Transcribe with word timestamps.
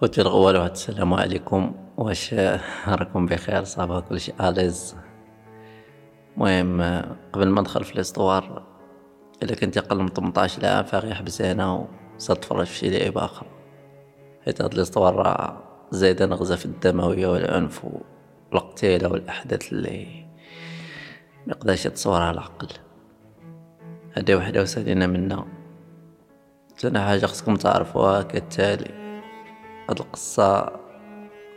خوتي 0.00 0.20
الغوال 0.20 0.56
واحد 0.56 0.70
السلام 0.70 1.14
عليكم 1.14 1.74
واش 1.96 2.34
راكم 2.88 3.26
بخير 3.26 3.64
صافا 3.64 4.00
كلشي 4.00 4.32
اليز 4.40 4.96
المهم 6.36 7.02
قبل 7.32 7.48
ما 7.48 7.60
ندخل 7.60 7.84
في 7.84 7.94
الاستوار 7.94 8.62
الا 9.42 9.54
كنت 9.54 9.78
أقل 9.78 9.98
من 9.98 10.08
18 10.08 10.66
عام 10.66 10.84
فغي 10.84 11.10
يحبس 11.10 11.42
هنا 11.42 11.86
وصاد 12.16 12.36
تفرج 12.36 12.66
في 12.66 12.74
شي 12.74 12.98
لعبه 12.98 13.24
أخرى 13.24 13.48
حيت 14.44 14.62
هاد 14.62 14.74
الاستوار 14.74 15.14
راه 15.14 15.62
زايده 15.90 16.26
نغزه 16.26 16.56
في 16.56 16.66
الدموية 16.66 17.26
والعنف 17.26 17.86
والقتيلة 18.52 19.08
والأحداث 19.08 19.72
اللي 19.72 20.26
ميقدرش 21.46 21.86
يتصورها 21.86 22.30
العقل. 22.30 22.68
هادي 24.16 24.34
وحدة 24.34 24.62
وسالينا 24.62 25.06
منا. 25.06 25.44
ثاني 26.78 26.98
حاجة 26.98 27.26
خصكم 27.26 27.56
تعرفوها 27.56 28.22
كالتالي 28.22 29.07
هاد 29.88 30.00
القصة 30.00 30.72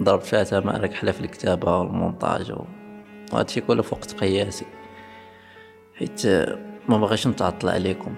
ضربت 0.04 0.24
فيها 0.24 0.44
تمارك 0.44 0.82
ركحلة 0.82 1.12
في 1.12 1.22
الكتابة 1.22 1.78
والمونتاج 1.78 2.54
وهادشي 3.34 3.62
كله 3.62 3.82
في 3.82 3.96
وقت 3.96 4.14
قياسي 4.14 4.66
حيت 5.96 6.26
ما 6.90 6.98
بغيش 6.98 7.28
نتعطل 7.28 7.70
عليكم. 7.70 8.16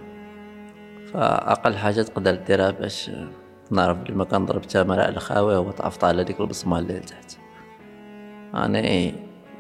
فأقل 1.14 1.78
حاجة 1.78 2.02
تقدر 2.02 2.36
ديرها 2.36 2.72
باش 2.72 3.12
نعرف 3.72 3.98
بلي 3.98 4.16
ما 4.16 4.24
كنضرب 4.24 4.62
تمر 4.62 5.00
على 5.00 5.20
خاوي 5.20 5.56
هو 5.56 5.72
تعفط 5.72 6.04
على 6.04 6.24
ديك 6.24 6.42
البصمة 6.42 6.80
اللي 6.80 6.94
لتحت. 6.94 7.38
أنا 8.54 9.12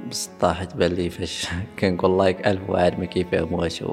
بسطا 0.09 0.53
حيت 0.53 0.75
بالي 0.75 1.09
فاش 1.09 1.47
كنقول 1.79 2.17
لايك 2.17 2.47
ألف 2.47 2.69
واحد 2.69 2.99
ما 2.99 3.05
كيفهموهاش 3.05 3.83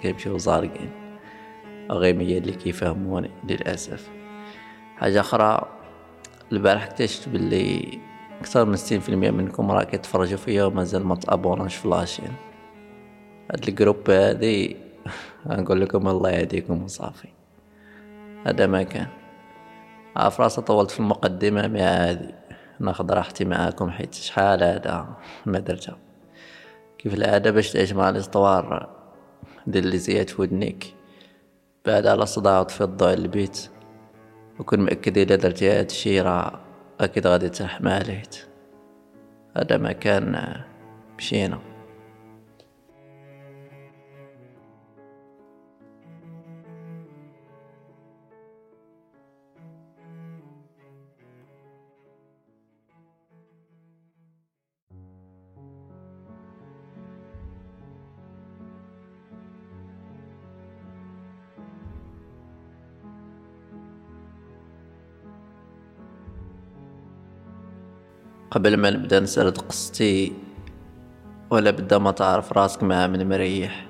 كيمشيو 0.00 0.38
زارقين. 0.38 0.90
غير 1.90 2.14
مية 2.14 2.38
اللي 2.38 2.52
كيفهموني 2.52 3.30
للأسف. 3.48 4.08
حاجة 4.96 5.20
أخرى 5.20 5.75
البارح 6.52 6.84
اكتشفت 6.84 7.28
باللي 7.28 7.98
أكثر 8.40 8.64
من 8.64 8.76
ستين 8.76 9.00
في 9.00 9.08
المية 9.08 9.30
منكم 9.30 9.70
راه 9.70 9.84
كيتفرجوا 9.84 10.38
فيا 10.38 10.64
ومازال 10.64 11.06
ما 11.06 11.14
تابوناش 11.14 11.76
في 11.76 11.88
لاشين 11.88 12.32
هاد 13.50 13.68
الجروب 13.68 14.10
هادي 14.10 14.76
نقول 15.46 15.80
لكم 15.80 16.08
الله 16.08 16.30
يهديكم 16.30 16.84
وصافي. 16.84 17.28
هذا 18.46 18.66
ما 18.66 18.82
كان. 18.82 19.06
عارف 20.16 20.40
راسي 20.40 20.60
طولت 20.60 20.90
في 20.90 21.00
المقدمة 21.00 21.68
مع 21.68 21.80
هادي. 21.80 22.34
ناخذ 22.80 23.10
راحتي 23.10 23.44
معاكم 23.44 23.90
حيت 23.90 24.14
شحال 24.14 24.64
هذا؟ 24.64 25.06
ما 25.46 25.58
درتها. 25.58 25.98
كيف 26.98 27.14
العادة 27.14 27.50
باش 27.50 27.72
تعيش 27.72 27.92
مع 27.92 28.08
الإسطوار؟ 28.08 28.90
دير 29.66 29.82
اللي 29.82 29.98
زياد 29.98 30.28
في 30.28 30.42
ودنيك. 30.42 30.94
بعد 31.86 32.06
على 32.06 32.26
صداع 32.26 32.64
في 32.64 32.84
الضوء 32.84 33.12
البيت. 33.12 33.70
وكن 34.58 34.80
مأكد 34.80 35.18
إذا 35.18 35.36
درتي 35.36 35.70
هاد 35.70 35.84
الشي 35.84 36.20
راه 36.20 36.60
أكيد 37.00 37.26
غادي 37.26 37.48
ترحم 37.48 37.88
عليه 37.88 38.22
هذا 39.56 39.76
ما 39.76 39.92
كان 39.92 40.54
مشينا 41.18 41.58
قبل 68.50 68.76
ما 68.76 68.90
نبدأ 68.90 69.20
نسرد 69.20 69.58
قصتي 69.58 70.32
ولا 71.50 71.70
بدا 71.70 71.98
ما 71.98 72.10
تعرف 72.10 72.52
راسك 72.52 72.82
مع 72.82 73.06
من 73.06 73.28
مريح. 73.28 73.86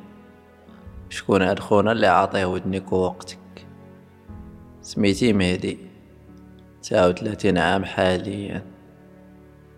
شكون 1.09 1.43
هاد 1.43 1.59
خونا 1.59 1.93
اللي 1.93 2.07
عاطيه 2.07 2.45
ودنك 2.45 2.93
ووقتك 2.93 3.67
سميتي 4.81 5.33
مهدي؟ 5.33 5.79
تسعة 6.83 7.09
وثلاثين 7.09 7.59
عام 7.59 7.85
حاليا. 7.85 8.63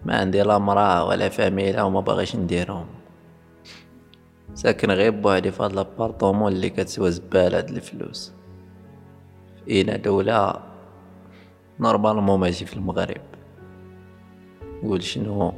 ما 0.05 0.17
عندي 0.17 0.43
لا 0.43 0.59
مرأة 0.59 1.05
ولا 1.05 1.29
فاميلة 1.29 1.85
وما 1.85 2.01
باغيش 2.01 2.37
نديرهم. 2.37 2.87
ساكن 4.55 4.91
غير 4.91 5.11
بوحدي 5.11 5.51
في 5.51 5.63
هاد 5.63 5.73
لابارطومون 5.73 6.53
اللي 6.53 6.71
كتسوى 6.71 7.11
زبالة 7.11 7.59
هاد 7.59 7.69
الفلوس. 7.71 8.33
في 9.57 9.71
إينا 9.71 9.97
دولة 9.97 10.55
نورمالمون 11.81 12.41
ماشي 12.41 12.67
في 12.67 12.77
المغرب. 12.77 13.38
قول 14.83 15.03
شنو؟ 15.03 15.53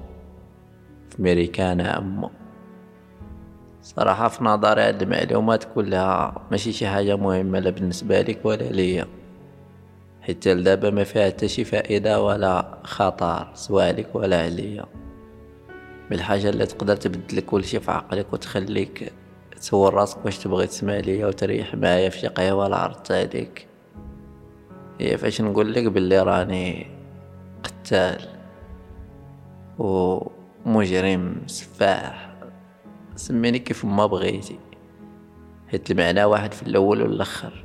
في 1.11 1.23
ميريكانا 1.23 1.99
أمو 1.99 2.31
صراحة 3.83 4.29
في 4.29 4.45
نظري 4.45 4.83
هاد 4.83 5.03
المعلومات 5.03 5.65
كلها 5.75 6.47
ماشي 6.51 6.73
شي 6.73 6.89
حاجة 6.89 7.17
مهمة 7.17 7.59
لا 7.59 7.71
بالنسبة 7.71 8.21
لك 8.21 8.41
ولا 8.45 8.63
ليا. 8.63 9.07
حيت 10.23 10.49
لدابا 10.49 10.91
ما 10.91 11.05
فيها 11.05 11.27
حتى 11.27 11.49
شي 11.49 11.65
فائدة 11.65 12.23
ولا 12.23 12.79
خطر 12.85 13.49
سواء 13.55 13.87
عليك 13.87 14.15
ولا 14.15 14.43
عليا 14.43 14.85
بالحاجة 16.11 16.51
اللي 16.51 16.67
تقدر 16.67 16.97
تبدل 16.97 17.41
كل 17.41 17.65
شي 17.65 17.81
في 17.81 17.91
عقلك 17.91 18.33
وتخليك 18.33 19.13
تسول 19.57 19.95
راسك 19.95 20.25
واش 20.25 20.39
تبغي 20.39 20.67
تسمع 20.67 20.97
ليا 20.97 21.27
وتريح 21.27 21.75
معايا 21.75 22.09
في 22.09 22.19
شي 22.19 22.27
قهوة 22.27 22.69
لا 22.69 22.77
عرضت 22.77 23.13
عليك. 23.13 23.67
هي 25.01 25.19
فاش 25.19 25.41
نقول 25.41 25.75
لك 25.75 25.85
باللي 25.85 26.23
راني 26.23 26.87
قتال. 27.63 28.29
ومجرم 29.81 31.43
سفاح. 31.47 32.35
سميني 33.17 33.59
كيف 33.59 33.85
ما 33.85 34.07
بغيتي. 34.07 34.59
حيت 35.69 35.91
المعنى 35.91 36.25
واحد 36.25 36.55
في 36.55 36.63
الأول 36.63 37.03
والآخر. 37.03 37.65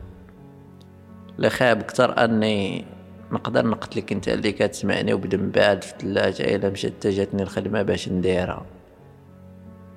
لا 1.37 1.49
خاب 1.49 1.81
كتر 1.81 2.23
أني 2.23 2.85
نقدر 3.31 3.67
نقتلك 3.67 4.11
أنت 4.11 4.27
اللي 4.27 4.51
كتسمعني 4.51 5.13
وبدم 5.13 5.51
بعد 5.51 5.83
في 5.83 5.93
الثلاجة 5.93 6.55
إلا 6.55 6.69
مشات 6.69 7.07
جاتني 7.07 7.43
الخدمة 7.43 7.81
باش 7.81 8.09
نديرها. 8.09 8.65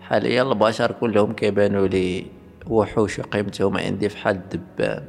حاليا 0.00 0.42
البشر 0.42 0.92
كلهم 0.92 1.32
كيبانوا 1.32 1.86
لي 1.86 2.26
وحوش 2.66 3.18
وقيمتهم 3.18 3.76
عندي 3.76 4.08
في 4.08 4.16
حال 4.16 4.36
الدبان. 4.36 5.04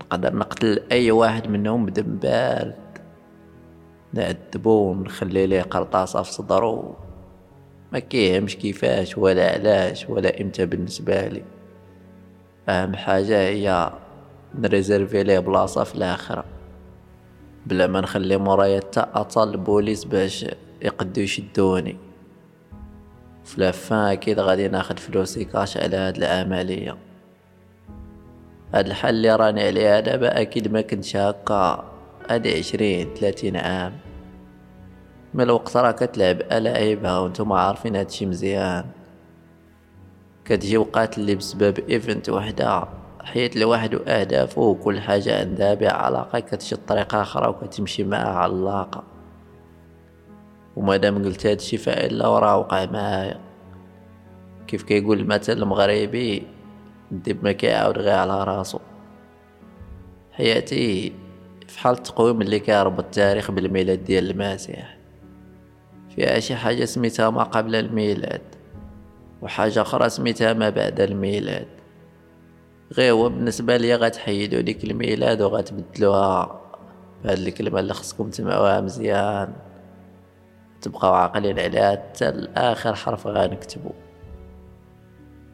نقدر 0.00 0.36
نقتل 0.36 0.82
أي 0.92 1.10
واحد 1.10 1.48
منهم 1.48 1.86
بدم 1.86 2.16
بارد 2.16 2.87
نعذبو 4.12 4.90
ونخلي 4.90 5.46
ليه 5.46 5.62
قرطاسة 5.62 6.22
في 6.22 6.32
صدرو 6.32 6.94
ما 7.92 7.98
كيهمش 7.98 8.56
كيفاش 8.56 9.18
ولا 9.18 9.52
علاش 9.52 10.08
ولا 10.08 10.40
إمتى 10.40 10.66
بالنسبة 10.66 11.28
لي. 11.28 11.42
أهم 12.68 12.96
حاجة 12.96 13.40
هي 13.40 13.92
نريزيرفي 14.54 15.22
ليه 15.22 15.38
بلاصة 15.38 15.84
في 15.84 15.94
الآخرة. 15.94 16.44
بلا 17.66 17.86
ما 17.86 18.00
نخلي 18.00 18.36
مورايا 18.36 18.80
تا 18.80 19.08
أطل 19.14 19.50
البوليس 19.50 20.04
باش 20.04 20.46
يقدو 20.82 21.20
يشدوني 21.20 21.96
في 23.44 23.60
l'avance 23.60 23.98
أكيد 23.98 24.40
غادي 24.40 24.68
ناخد 24.68 24.98
فلوسي 24.98 25.44
كاش 25.44 25.76
على 25.76 25.96
هاد 25.96 26.16
العملية. 26.16 26.96
هاد 28.74 28.86
الحل 28.86 29.08
اللي 29.08 29.36
راني 29.36 29.66
عليه 29.66 30.00
دابا 30.00 30.40
أكيد 30.40 30.72
ما 30.72 30.80
كنتش 30.80 31.16
هكا. 31.16 31.97
هادي 32.30 32.58
عشرين 32.58 33.14
ثلاثين 33.14 33.56
عام. 33.56 33.92
من 35.34 35.40
الوقت 35.40 35.76
راه 35.76 35.90
كتلعب 35.90 36.40
ألاعيبها 36.40 37.18
وأنتم 37.18 37.52
عارفين 37.52 37.96
هادشي 37.96 38.26
مزيان. 38.26 38.84
كتجي 40.44 40.76
وقات 40.76 41.18
اللي 41.18 41.34
بسبب 41.34 41.78
event 41.78 42.28
وحدة 42.30 42.84
حيت 43.22 43.56
لواحد 43.56 43.94
أهدافه 43.94 44.62
وكل 44.62 45.00
حاجة 45.00 45.40
عندها 45.40 45.74
بها 45.74 45.92
علاقة 45.92 46.40
كتشد 46.40 46.78
طريقة 46.86 47.22
أخرى 47.22 47.48
وكتمشي 47.48 48.04
معها 48.04 48.38
علاقة 48.38 49.04
ومادام 50.76 51.24
قلت 51.24 51.46
هادشي 51.46 51.76
فإلا 51.76 52.28
وراه 52.28 52.58
وقع 52.58 52.86
معايا. 52.86 53.40
كيف 54.66 54.82
كيقول 54.82 55.20
المثل 55.20 55.52
المغربي 55.52 56.42
الدب 57.12 57.44
ما 57.44 57.52
كيعاود 57.52 57.98
غير 57.98 58.14
على 58.14 58.44
راسو. 58.44 58.78
حياتي 60.32 61.12
في 61.68 61.78
حال 61.78 61.94
التقويم 61.94 62.42
اللي 62.42 62.60
كيربط 62.60 63.04
التاريخ 63.04 63.50
بالميلاد 63.50 64.04
ديال 64.04 64.30
المسيح. 64.30 64.98
فيها 66.16 66.40
شي 66.40 66.56
حاجة 66.56 66.84
سميتها 66.84 67.30
ما 67.30 67.42
قبل 67.42 67.74
الميلاد 67.74 68.42
وحاجة 69.42 69.82
أخرى 69.82 70.08
سميتها 70.08 70.52
ما 70.52 70.70
بعد 70.70 71.00
الميلاد. 71.00 71.66
غير 72.92 73.12
هو 73.12 73.28
بالنسبة 73.28 73.76
ليا 73.76 73.96
غتحيدو 73.96 74.60
ديك 74.60 74.84
الميلاد 74.84 75.42
وغتبدلوها. 75.42 76.60
بهاد 77.24 77.38
الكلمة 77.38 77.80
اللي 77.80 77.94
خصكم 77.94 78.30
تسمعوها 78.30 78.80
مزيان. 78.80 79.52
تبقاو 80.82 81.14
عاقلين 81.14 81.58
عليها 81.58 81.90
حتى 81.90 82.30
لآخر 82.30 82.94
حرف 82.94 83.26
غنكتبو. 83.26 83.90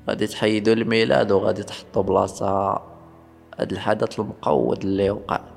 غادي 0.08 0.26
تحيدو 0.26 0.72
الميلاد 0.72 1.32
وغادي 1.32 1.62
تحطو 1.62 2.02
بلاصة 2.02 2.82
هاد 3.58 3.72
الحدث 3.72 4.20
المقود 4.20 4.82
اللي 4.82 5.10
وقع. 5.10 5.53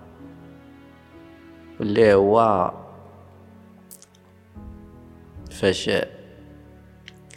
واللي 1.79 2.13
هو 2.13 2.71
فاش 5.51 5.89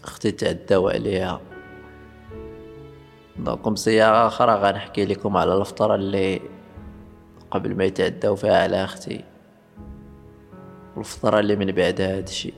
أختي 0.05 0.31
تعداو 0.31 0.89
عليها. 0.89 1.41
دونك 3.39 3.69
بصياغة 3.69 4.27
أخرى 4.27 4.55
غنحكي 4.55 5.05
لكم 5.05 5.37
على 5.37 5.55
الفطرة 5.55 5.95
اللي 5.95 6.41
قبل 7.51 7.77
ما 7.77 7.85
يتعداو 7.85 8.37
فيها 8.37 8.63
على 8.63 8.85
أختي. 8.85 9.25
والفطرة 10.97 11.41
اللي 11.41 11.57
من 11.57 11.73
بعد 11.73 12.01
هادشي. 12.01 12.53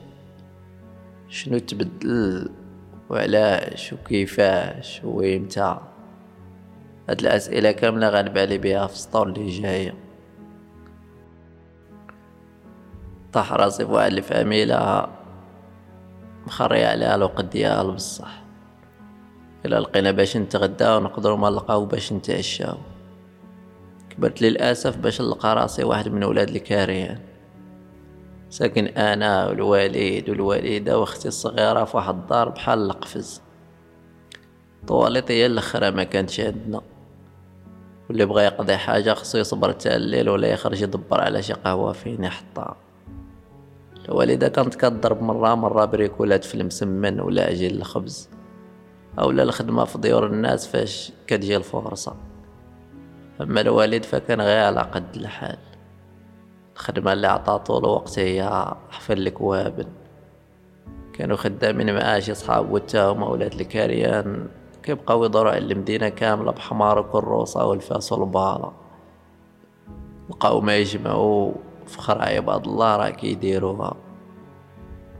شنو 1.29 1.57
تبدل 1.57 2.49
وعلاش 3.09 3.93
وكيفاش 3.93 5.01
ويمتى 5.03 5.77
هاد 7.09 7.19
الأسئلة 7.19 7.71
كاملة 7.71 8.09
غنبالي 8.09 8.57
بها 8.57 8.87
في 8.87 8.93
السطور 8.93 9.27
اللي 9.27 9.49
جاية. 9.49 10.02
طاح 13.33 13.53
راسي 13.53 13.85
فواحد 13.85 14.11
الفاميلة 14.11 15.07
مخرية 16.47 16.87
عليها 16.87 17.15
الوقت 17.15 17.45
ديالها 17.45 17.93
بصح. 17.93 18.43
إلا 19.65 19.79
لقينا 19.79 20.11
باش 20.11 20.37
نتغداو 20.37 20.99
نقدروا 20.99 21.37
ما 21.37 21.49
نلقاو 21.49 21.85
باش 21.85 22.13
نتعشاو. 22.13 22.77
كبرت 24.09 24.41
للأسف 24.41 24.97
باش 24.97 25.21
نلقى 25.21 25.55
راسي 25.55 25.83
واحد 25.83 26.07
من 26.07 26.23
ولاد 26.23 26.49
الكاريان. 26.49 27.19
ساكن 28.49 28.87
أنا 28.87 29.47
والوالد 29.47 30.29
والوالدة 30.29 30.99
وأختي 30.99 31.27
الصغيرة 31.27 31.83
في 31.83 31.97
واحد 31.97 32.15
الدار 32.15 32.49
بحال 32.49 32.79
القفز. 32.79 33.41
طواليط 34.87 35.31
هي 35.31 35.45
الأخرى 35.45 35.91
ما 35.91 36.03
كانتش 36.03 36.39
عندنا. 36.39 36.81
واللي 38.09 38.25
بغى 38.25 38.43
يقضي 38.43 38.77
حاجة 38.77 39.13
خصو 39.13 39.37
يصبر 39.37 39.71
تا 39.71 39.95
الليل 39.95 40.29
ولا 40.29 40.47
يخرج 40.47 40.81
يدبر 40.81 41.21
على 41.21 41.43
شي 41.43 41.53
قهوة 41.53 41.91
فين 41.91 42.23
يحطها 42.23 42.75
الوالدة 44.05 44.47
كانت 44.47 44.75
كضرب 44.75 45.21
مرة 45.21 45.55
مرة 45.55 45.85
بريكولات 45.85 46.43
في 46.43 46.55
المسمن 46.55 47.19
ولا 47.19 47.45
عجين 47.45 47.75
الخبز 47.75 48.29
أولا 49.19 49.43
الخدمة 49.43 49.85
في 49.85 49.97
ديور 49.97 50.25
الناس 50.25 50.67
فاش 50.67 51.11
كتجي 51.27 51.57
الفرصة. 51.57 52.15
أما 53.41 53.61
الوالد 53.61 54.03
فكان 54.03 54.41
غير 54.41 54.65
على 54.65 54.81
قد 54.81 55.15
الحال. 55.15 55.57
الخدمة 56.75 57.13
اللي 57.13 57.27
عطاتو 57.27 57.77
الوقت 57.77 58.19
هي 58.19 58.65
حفل 58.89 59.27
الكوابن 59.27 59.85
كانوا 61.13 61.37
خدامين 61.37 61.95
معاه 61.95 62.19
شي 62.19 62.33
صحاب 62.33 62.71
وتاهم 62.71 63.23
ولاد 63.23 63.53
الكاريان 63.53 64.47
كيبقاو 64.83 65.25
يدوروا 65.25 65.51
على 65.51 65.73
المدينة 65.73 66.09
كاملة 66.09 66.51
بحمار 66.51 66.99
وكروسة 66.99 67.65
والفاس 67.65 68.11
والبالة 68.11 68.71
لقاو 70.29 70.61
ما 70.61 70.77
يجمعوا 70.77 71.51
في 71.93 72.01
خرا 72.01 72.23
عباد 72.23 72.67
الله 72.67 72.95
راه 72.95 73.09
كيديروها 73.09 73.95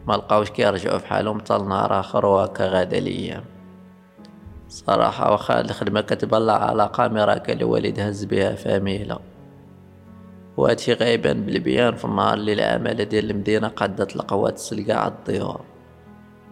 ما 0.07 0.13
لقاوش 0.13 0.49
كيرجعوا 0.49 0.97
في 0.97 1.07
حالهم 1.07 1.39
حتى 1.39 1.57
لنهار 1.57 1.99
آخر 1.99 2.25
وهكا 2.25 2.67
غادا 2.67 2.97
الأيام 2.97 3.43
صراحة 4.69 5.31
واخا 5.31 5.61
الخدمة 5.61 6.01
كتبان 6.01 6.49
على 6.49 6.89
كاميرا 6.97 7.41
الوالد 7.49 7.99
هز 7.99 8.25
بها 8.25 8.55
فاميلة 8.55 9.19
وهادشي 10.57 10.93
غايبان 10.93 11.45
بالبيان 11.45 11.95
في 11.95 12.05
النهار 12.05 12.33
اللي 12.33 12.53
العمالة 12.53 13.03
ديال 13.03 13.31
المدينة 13.31 13.67
قادت 13.67 14.15
القوات 14.15 14.53
تسلقا 14.53 15.07
الديور 15.07 15.61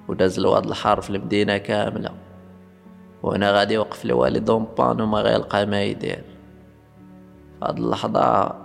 وداز 0.08 0.40
الواد 0.40 0.66
الحار 0.66 1.02
في 1.02 1.10
المدينة 1.10 1.58
كاملة. 1.58 2.12
وأنا 3.24 3.52
غادي 3.52 3.78
وقف 3.78 4.06
الوالد 4.06 4.50
اون 4.50 4.68
وما 4.80 5.22
غيلقى 5.22 5.66
ما 5.66 5.84
يدير. 5.84 6.24
فهاد 7.62 7.78
اللحظة 7.78 8.56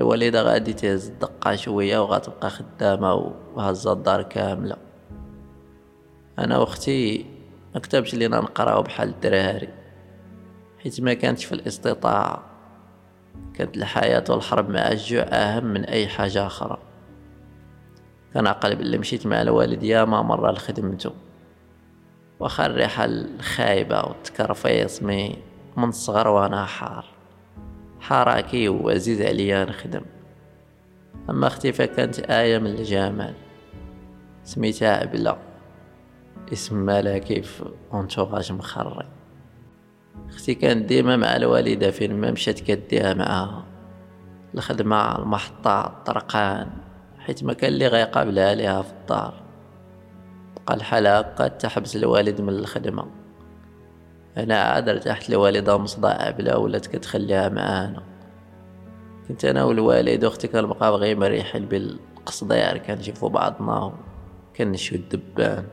الوالدة 0.00 0.42
غادي 0.42 0.72
تهز 0.72 1.08
الدقة 1.08 1.56
شوية 1.56 1.98
وغتبقى 1.98 2.50
خدامة 2.50 3.32
وهزة 3.54 3.92
الدار 3.92 4.22
كاملة. 4.22 4.76
أنا 6.38 6.58
وأختي 6.58 7.26
مكتبش 7.74 8.14
لينا 8.14 8.40
نقراو 8.40 8.82
بحال 8.82 9.08
الدراري 9.08 9.68
حيت 10.82 11.00
ما 11.00 11.14
كانتش 11.14 11.44
في 11.44 11.52
الاستطاعة. 11.52 12.44
كانت 13.54 13.76
الحياة 13.76 14.24
والحرب 14.28 14.70
مع 14.70 14.88
الجوع 14.88 15.22
أهم 15.22 15.64
من 15.64 15.84
أي 15.84 16.08
حاجة 16.08 16.46
أخرى. 16.46 16.78
كان 18.34 18.46
عقل 18.46 18.76
باللي 18.76 18.98
مشيت 18.98 19.26
مع 19.26 19.42
الوالد 19.42 19.82
ياما 19.82 20.22
مرة 20.22 20.50
لخدمتو 20.50 21.10
واخا 22.40 22.66
الريحة 22.66 23.04
الخايبة 23.04 24.00
والتكرفيص 24.00 25.02
مي 25.02 25.36
من 25.76 25.88
الصغر 25.88 26.28
وأنا 26.28 26.64
حار. 26.64 27.15
حراكي 28.06 28.68
وعزيز 28.68 29.22
عليا 29.22 29.64
نخدم 29.64 30.02
أما 31.30 31.46
أختي 31.46 31.72
فكانت 31.72 32.18
آية 32.18 32.58
من 32.58 32.66
الجمال. 32.66 33.34
سميتها 34.44 34.96
عبلة 34.96 35.36
اسم 36.52 36.76
ملكي 36.76 37.42
في 37.42 37.64
انتوراج 37.94 38.52
مخري 38.52 39.08
أختي 40.28 40.54
كانت 40.54 40.88
ديما 40.88 41.16
مع 41.16 41.36
الوالدة 41.36 41.90
فين 41.90 42.20
ما 42.20 42.30
مشات 42.30 42.60
كديها 42.60 43.14
معاها. 43.14 43.64
الخدمة 44.54 45.18
المحطة 45.18 45.86
الطرقان. 45.86 46.70
حيت 47.18 47.44
ما 47.44 47.52
كان 47.52 47.72
اللي 47.72 47.86
غيقابلها 47.86 48.54
ليها 48.54 48.82
في 48.82 48.92
الدار. 48.92 49.42
بقى 50.66 50.74
الحال 50.74 51.06
هكا 51.06 51.48
تحبس 51.48 51.96
الوالد 51.96 52.40
من 52.40 52.48
الخدمة. 52.48 53.06
أنا 54.36 54.62
عاد 54.62 54.88
ارتحت 54.88 55.30
لوالدة 55.30 55.78
مصداع 55.78 56.30
بلا 56.30 56.56
ولات 56.56 56.86
كتخليها 56.86 57.48
معانا. 57.48 58.02
كنت 59.28 59.44
أنا 59.44 59.64
والوالد 59.64 60.24
وأختي 60.24 60.48
كنبقاو 60.48 60.94
غير 60.94 61.18
مريحين 61.18 61.66
بالقصدير 61.66 62.78
كنشوفو 62.78 63.28
بعضنا 63.28 63.92
كنشوي 64.56 64.98
الدبان. 64.98 65.64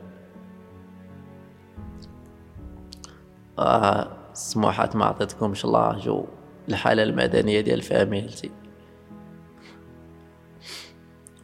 آه 3.58 4.08
السموحات 4.32 4.96
ما 4.96 5.04
عطيتكمش 5.04 5.64
الله 5.64 5.98
جو 5.98 6.24
الحالة 6.68 7.02
المدنية 7.02 7.60
ديال 7.60 7.82
فاميلتي 7.82 8.50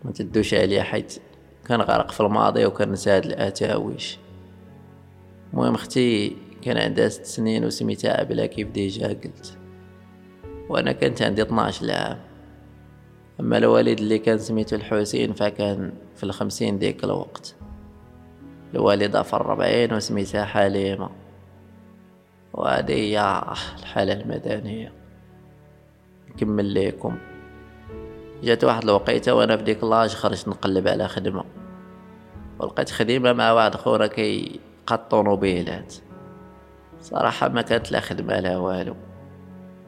ما 0.05 0.13
تدوش 0.13 0.55
عليا 0.55 0.83
حيت 0.83 1.23
كان 1.69 1.81
غارق 1.81 2.11
في 2.11 2.21
الماضي 2.21 2.67
وكان 2.67 2.93
نساد 2.93 3.27
الأتاويش. 3.27 4.19
المهم 5.53 5.75
أختي 5.75 6.37
كان 6.63 6.79
عندها 6.79 7.09
ست 7.09 7.25
سنين 7.25 7.65
وسميتها 7.65 8.23
بلا 8.23 8.47
كيف 8.47 8.69
ديجا 8.69 9.09
قلت. 9.09 9.59
وأنا 10.69 10.93
كنت 10.93 11.23
عندي 11.23 11.43
12 11.43 11.91
عام 11.91 12.19
أما 13.41 13.59
الوالد 13.59 14.01
اللي 14.01 14.19
كان 14.19 14.39
سميتو 14.39 14.77
الحسين 14.77 15.33
فكان 15.33 15.93
في 16.17 16.25
الخمسين 16.25 16.79
ديك 16.79 17.05
الوقت. 17.05 17.55
الوالدة 18.75 19.23
في 19.23 19.35
الربعين 19.35 19.95
وسميتها 19.95 20.45
حليمة. 20.45 21.11
وهذه 22.53 22.93
هي 22.93 23.43
الحالة 23.79 24.13
المدنية. 24.13 24.93
نكمل 26.31 26.75
لكم 26.75 27.19
جات 28.43 28.65
واحد 28.65 28.83
الوقيتة 28.83 29.35
وأنا 29.35 29.57
في 29.57 29.63
ديك 29.63 29.85
لاج 29.85 30.11
خرجت 30.11 30.49
نقلب 30.49 30.89
على 30.89 31.09
خدمة. 31.09 31.45
ولقيت 32.59 32.91
خدمة 32.91 33.33
مع 33.33 33.53
واحد 33.53 33.75
خونا 33.75 34.07
كي 34.07 34.61
قاد 34.87 35.09
طونوبيلات 35.09 35.95
صراحة 37.01 37.49
ما 37.49 37.63
كانت 37.63 37.93
لا 37.93 38.01
خدمة 38.01 38.41
لا 38.41 38.57
والو. 38.57 38.95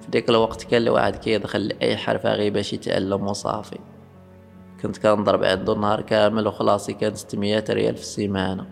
في 0.01 0.11
ديك 0.11 0.31
الوقت 0.31 0.65
كان 0.65 0.83
الواحد 0.83 1.17
كيدخل 1.17 1.61
لأي 1.69 1.97
حرفة 1.97 2.35
غير 2.35 2.53
باش 2.53 2.73
يتعلم 2.73 3.27
وصافي. 3.27 3.79
كنت 4.83 4.99
كنضرب 4.99 5.45
عنده 5.45 5.75
نهار 5.75 6.01
كامل 6.01 6.47
وخلاصي 6.47 6.93
كان 6.93 7.15
ستمية 7.15 7.65
ريال 7.71 7.95
في 7.97 8.03
السيمانة. 8.03 8.67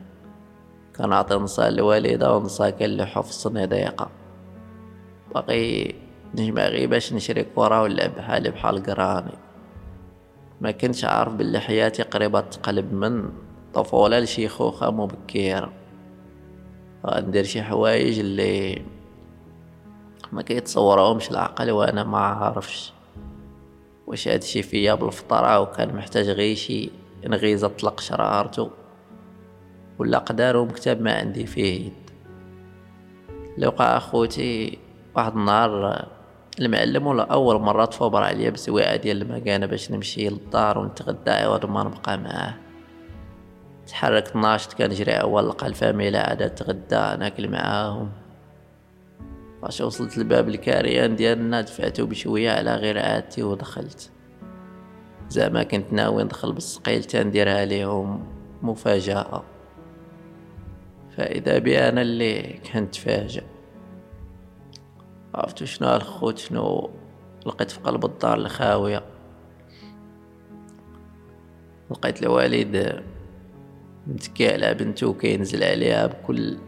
كنعطي 0.96 1.34
نصا 1.34 1.70
للوالدة 1.70 2.36
ونصا 2.36 2.70
كنلوحو 2.70 3.22
في 3.22 3.30
الصني 3.30 3.66
ضيقة 3.66 4.10
باقي 5.34 5.94
نجمع 6.34 6.66
غير 6.66 6.88
باش 6.88 7.12
نشري 7.12 7.42
كورة 7.42 7.82
ونلعب 7.82 8.14
بحالي 8.14 8.50
بحال 8.50 8.82
قراني. 8.82 9.32
ما 10.60 10.70
كنتش 10.70 11.04
عارف 11.04 11.32
بلي 11.32 11.60
حياتي 11.60 12.02
قريبة 12.02 12.40
تقلب 12.40 12.92
من 12.92 13.30
طفولة 13.74 14.18
لشيخوخة 14.18 14.90
مبكرة. 14.90 15.72
غندير 17.06 17.44
شي 17.44 17.62
حوايج 17.62 18.18
اللي 18.18 18.82
ما 20.32 20.42
كيتصورهمش 20.42 21.30
العقل 21.30 21.70
وأنا 21.70 22.04
ما 22.04 22.18
عارفش 22.18 22.92
واش 24.06 24.28
هادشي 24.28 24.62
فيا 24.62 24.94
بالفطرة 24.94 25.60
وكان 25.60 25.96
محتاج 25.96 26.28
غير 26.28 26.56
شي 26.56 26.90
نغيزة 27.26 27.68
طلق 27.68 28.00
شرارتو 28.00 28.68
ولا 29.98 30.18
قدار 30.18 30.56
ومكتب 30.56 31.02
ما 31.02 31.12
عندي 31.18 31.46
فيه 31.46 31.86
يد. 31.86 31.92
لقى 33.58 33.96
أخوتي 33.96 34.78
واحد 35.16 35.36
النهار 35.36 36.06
المعلم 36.60 37.06
ولا 37.06 37.22
أول 37.22 37.60
مرة 37.60 37.84
تفوبر 37.84 38.22
عليا 38.22 38.50
بسواعة 38.50 38.96
ديال 38.96 39.22
المكانة 39.22 39.66
باش 39.66 39.90
نمشي 39.90 40.28
للدار 40.28 40.78
ونتغدى 40.78 41.30
عوض 41.30 41.66
ما 41.66 41.82
نبقى 41.82 42.18
معاه. 42.18 42.54
تحركت 43.90 44.36
ناشط 44.36 44.72
كنجري 44.72 45.12
أول 45.12 45.48
لقى 45.48 45.66
الفاميلة 45.66 46.18
عادة 46.18 46.48
تغدى 46.48 47.18
ناكل 47.18 47.48
معاهم. 47.48 48.10
فاش 49.62 49.80
وصلت 49.80 50.18
لباب 50.18 50.48
الكاريان 50.48 51.16
ديالنا 51.16 51.60
دفعتو 51.60 52.06
بشوية 52.06 52.50
على 52.50 52.74
غير 52.74 52.98
عادتي 52.98 53.42
ودخلت. 53.42 54.10
زعما 55.28 55.62
كنت 55.62 55.92
ناوي 55.92 56.24
ندخل 56.24 56.52
بالسقيل 56.52 57.04
تنديرها 57.04 57.64
ليهم. 57.64 58.26
مفاجأة. 58.62 59.42
فإذا 61.16 61.58
بي 61.58 61.78
أنا 61.78 62.02
اللي 62.02 62.60
كنت 62.72 62.94
فاجئ 62.94 63.44
عرفتو 65.34 65.64
شنو 65.64 65.96
الخوت 65.96 66.38
شنو؟ 66.38 66.90
لقيت 67.46 67.70
في 67.70 67.80
قلب 67.80 68.04
الدار 68.04 68.38
الخاوية. 68.38 69.02
لقيت 71.90 72.22
الوالد 72.22 73.02
متكي 74.06 74.52
على 74.52 74.74
بنته 74.74 75.06
وكينزل 75.06 75.64
عليها 75.64 76.06
بكل 76.06 76.58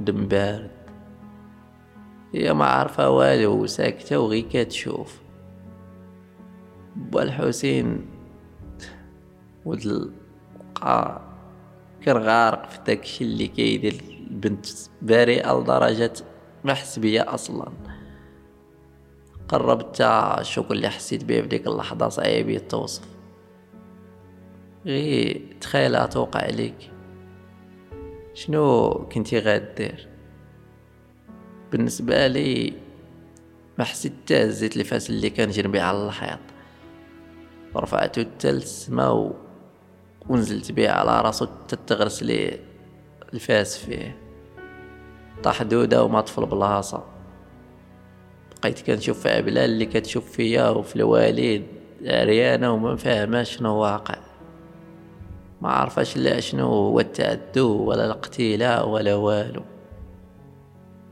دم 0.00 0.26
بارد 0.26 0.70
هي 2.34 2.54
ما 2.54 2.64
عارفة 2.64 3.10
والو 3.10 3.66
ساكتة 3.66 4.18
وغي 4.18 4.42
كتشوف. 4.42 5.20
با 6.96 7.22
الحسين 7.22 8.06
ولد 9.64 10.12
القاع 10.66 11.20
كان 12.02 12.16
غارق 12.16 12.68
في 12.68 12.78
داكشي 12.86 13.24
اللي 13.24 13.46
كيدير 13.46 13.94
البنت 14.30 14.66
بريئة 15.02 15.60
لدرجة 15.60 16.12
ما 16.64 16.74
حس 16.74 16.98
بيا 16.98 17.34
أصلا. 17.34 17.72
قربت 19.48 20.00
الشوك 20.40 20.70
اللي 20.70 20.88
حسيت 20.88 21.24
بيه 21.24 21.40
في 21.40 21.48
ديك 21.48 21.66
اللحظة 21.66 22.08
صعيب 22.08 22.48
يتوصف 22.48 23.13
غي 24.86 25.42
تخيل 25.60 26.08
توقع 26.08 26.40
عليك 26.40 26.90
شنو 28.34 28.90
كنتي 29.12 29.38
غادير 29.38 30.08
بالنسبة 31.72 32.26
لي 32.26 32.72
ما 33.78 33.84
حسيت 33.84 34.12
حتى 34.24 34.42
الفاس 34.66 35.10
اللي 35.10 35.30
كان 35.30 35.50
جنبي 35.50 35.80
على 35.80 36.06
الحيط. 36.06 36.38
رفعته 37.76 38.22
حتى 38.22 38.52
للسما. 38.52 39.32
ونزلت 40.28 40.72
بيه 40.72 40.90
على 40.90 41.20
راسو 41.20 41.46
تتغرس 41.68 42.22
لي 42.22 42.58
الفاس 43.34 43.78
فيه. 43.78 44.18
طاح 45.42 45.62
دودة 45.62 46.04
وما 46.04 46.20
طفل 46.20 46.46
بلاصة 46.46 47.04
بقيت 48.62 48.80
كنشوف 48.80 49.20
في 49.20 49.28
عبلال 49.28 49.70
اللي 49.70 49.86
كتشوف 49.86 50.30
فيا 50.30 50.68
وفي 50.68 50.96
الوالد 50.96 51.66
عريانة 52.04 52.72
وما 52.72 52.96
فاهمة 52.96 53.42
شنو 53.42 53.76
واقع. 53.76 54.23
ما 55.64 55.70
عرفاش 55.70 56.16
لا 56.16 56.40
شنو 56.40 56.66
هو 56.66 57.00
التعدو 57.00 57.84
ولا 57.84 58.04
الاقتلاء 58.06 58.88
ولا 58.88 59.14
والو. 59.14 59.62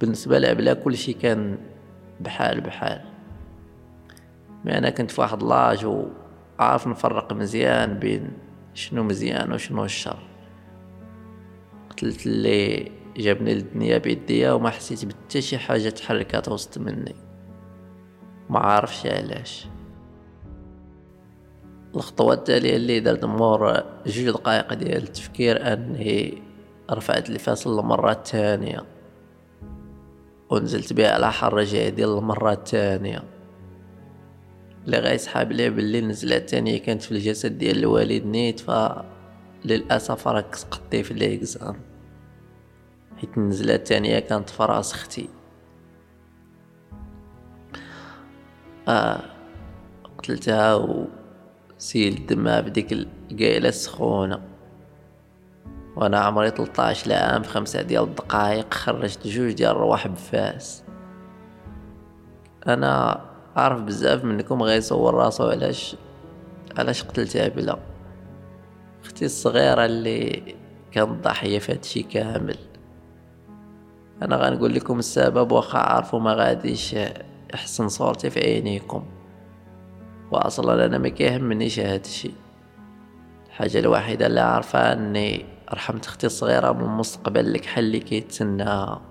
بالنسبة 0.00 0.38
لعبلا 0.38 0.74
كل 0.74 0.96
شي 0.96 1.12
كان 1.12 1.58
بحال 2.20 2.60
بحال. 2.60 3.04
mais 4.64 4.78
أنا 4.78 4.90
كنت 4.90 5.10
في 5.10 5.20
واحد 5.20 5.42
l'âge 5.42 5.86
وعارف 5.86 6.86
نفرق 6.86 7.32
مزيان 7.32 7.98
بين 7.98 8.32
شنو 8.74 9.02
مزيان 9.02 9.52
وشنو 9.52 9.84
الشر. 9.84 10.22
قتلت 11.90 12.26
اللي 12.26 12.92
جابني 13.16 13.54
للدنيا 13.54 13.98
بيديا 13.98 14.52
وما 14.52 14.70
حسيت 14.70 15.04
بتا 15.04 15.40
شي 15.40 15.58
حاجة 15.58 15.88
تحركات 15.88 16.48
وسط 16.48 16.78
مني. 16.78 17.14
ما 18.50 18.58
عارفش 18.58 19.06
علاش. 19.06 19.66
الخطوة 21.96 22.34
التالية 22.34 22.76
اللي 22.76 23.00
درت 23.00 23.24
مور 23.24 23.82
جوج 24.06 24.30
دقائق 24.30 24.74
ديال 24.74 25.02
التفكير 25.02 25.72
أني 25.72 26.42
رفعت 26.90 27.30
الفاس 27.30 27.66
للمرة 27.66 28.12
الثانية 28.12 28.84
ونزلت 30.50 30.92
بها 30.92 31.10
على 31.14 31.32
حر 31.32 31.62
ديال 31.64 32.18
المرة 32.18 32.52
الثانية 32.52 33.22
اللي 34.84 34.98
غيسحاب 34.98 35.52
ليه 35.52 35.68
باللي 35.68 35.98
النزلة 35.98 36.36
الثانية 36.36 36.78
كانت 36.78 37.02
في 37.02 37.12
الجسد 37.12 37.58
ديال 37.58 37.78
الوالد 37.78 38.26
نيت 38.26 38.60
ف 38.60 38.70
للأسف 39.64 40.28
راك 40.28 40.54
سقطتي 40.54 41.02
في 41.02 41.10
الإكزام 41.10 41.76
حيت 43.16 43.38
النزلة 43.38 43.74
الثانية 43.74 44.18
كانت 44.18 44.50
في 44.50 44.62
راس 44.62 44.92
أختي 44.92 45.28
آه 48.88 49.20
قتلتها 50.18 50.74
وسيل 51.82 52.26
دمها 52.26 52.60
بديك 52.60 52.92
القايلة 52.92 53.68
السخونة. 53.68 54.42
وأنا 55.96 56.18
عمري 56.18 56.50
13 56.50 57.12
عام 57.12 57.42
في 57.42 57.48
خمسة 57.48 57.82
ديال 57.82 58.02
الدقايق 58.02 58.74
خرجت 58.74 59.26
جوج 59.26 59.52
ديال 59.52 59.70
الرواح 59.70 60.06
بفاس. 60.08 60.84
أنا 62.66 63.20
عارف 63.56 63.80
بزاف 63.80 64.24
منكم 64.24 64.62
غيصور 64.62 65.14
راسو 65.14 65.48
علاش 65.48 65.96
علاش 66.78 67.04
قتلتها 67.04 67.48
بلا 67.48 67.78
أختي 69.04 69.24
الصغيرة 69.24 69.84
اللي 69.84 70.54
كانت 70.92 71.24
ضحية 71.24 71.58
في 71.58 71.72
هادشي 71.72 72.02
كامل. 72.02 72.58
أنا 74.22 74.36
غنقول 74.36 74.74
لكم 74.74 74.98
السبب 74.98 75.52
واخا 75.52 75.78
عارفو 75.78 76.18
ما 76.18 76.34
غاديش 76.34 76.94
احسن 77.54 77.88
صورتي 77.88 78.30
في 78.30 78.40
عينيكم. 78.40 79.04
واصلا 80.32 80.86
أنا 80.86 80.98
ما 80.98 81.08
كيهمنيش 81.08 81.80
هادشي 81.80 82.30
الحاجة 83.46 83.78
الوحيدة 83.78 84.26
اللي 84.26 84.40
عارفه 84.40 84.92
أني 84.92 85.46
رحمت 85.74 86.06
أختي 86.06 86.26
الصغيرة 86.26 86.72
من 86.72 86.84
المستقبل 86.84 87.40
اللي 87.40 87.58
كحل 87.58 87.84
اللي 87.84 88.00
كيتسناها 88.00 89.02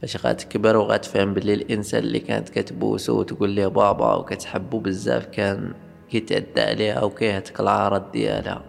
فاش 0.00 0.26
غتكبر 0.26 0.76
وغتفهم 0.76 1.34
بلي 1.34 1.54
الإنسان 1.54 2.02
اللي 2.02 2.18
كانت 2.18 2.48
كتبوسو 2.48 3.20
وتقول 3.20 3.50
ليه 3.50 3.66
بابا 3.66 4.14
وكتحبو 4.14 4.78
بزاف 4.78 5.26
كان 5.26 5.74
كيتعدى 6.10 6.60
عليها 6.60 7.02
وكيهتك 7.02 7.60
العرض 7.60 8.12
ديالها. 8.12 8.62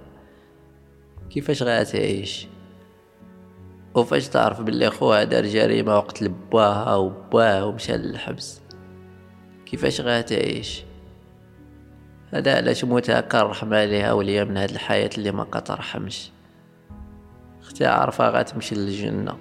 كيفاش 1.30 1.64
غتعيش 1.64 2.48
وفاش 3.96 4.30
تعرف 4.30 4.62
بلي 4.62 4.90
خوها 4.90 5.24
دار 5.24 5.46
جريمة 5.46 5.96
وقت 5.96 6.22
لباها 6.22 6.96
وباه 6.96 7.66
ومشى 7.66 7.98
للحبس؟ 7.98 8.62
كيفاش 9.66 10.02
غتعيش 10.02 10.84
هذا 12.34 12.56
علاش 12.56 12.84
موتها 12.84 13.22
كنرحم 13.22 13.74
عليها 13.74 14.14
وليا 14.14 14.44
من 14.44 14.58
هاد 14.58 14.70
الحياة 14.70 15.10
اللي 15.18 15.32
ما 15.32 15.44
كترحمش. 15.44 16.32
أختي 17.62 17.86
عارفة 17.86 18.30
غتمشي 18.30 18.76
للجنة. 18.76 19.38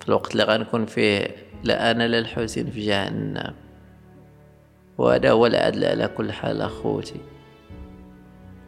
في 0.00 0.08
الوقت 0.08 0.32
اللي 0.32 0.42
غنكون 0.42 0.86
فيه 0.86 1.36
لا 1.64 1.90
أنا 1.90 2.08
لا 2.08 2.18
الحسين 2.18 2.70
في 2.70 2.86
جهنم. 2.86 3.54
وهذا 4.98 5.30
هو 5.30 5.46
العدل 5.46 5.84
على 5.84 6.08
كل 6.08 6.32
حال 6.32 6.62
أخوتي. 6.62 7.20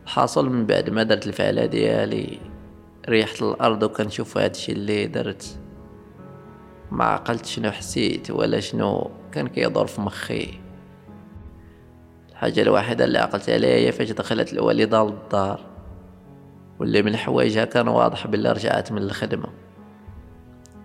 حاصل 0.07 0.49
من 0.51 0.67
بعد 0.67 0.91
ما 0.91 1.03
درت 1.03 1.27
الفعلة 1.27 1.67
ديالي 1.67 2.39
ريحت 3.09 3.43
الأرض 3.43 3.83
وكنشوف 3.83 4.39
هادشي 4.39 4.73
اللي 4.73 5.07
درت. 5.07 5.59
ما 6.91 7.05
عقلت 7.05 7.47
شنو 7.47 7.71
حسيت 7.71 8.31
ولا 8.31 8.61
شنو 8.61 9.11
كان 9.33 9.49
كيدور 9.49 9.87
في 9.87 10.01
مخي. 10.01 10.70
الحاجة 12.41 12.63
الوحيدة 12.63 13.05
اللي 13.05 13.19
عقلت 13.19 13.51
عليها 13.51 13.77
هي 13.77 13.93
فاش 13.93 14.11
دخلت 14.11 14.53
الوالدة 14.53 15.05
للدار 15.05 15.61
واللي 16.79 17.03
من 17.03 17.17
حوايجها 17.17 17.65
كان 17.65 17.89
واضح 17.89 18.27
بلي 18.27 18.53
رجعت 18.53 18.93
من 18.93 19.03
الخدمة. 19.03 19.49